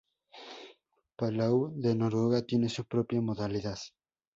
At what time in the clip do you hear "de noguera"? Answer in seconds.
1.77-2.41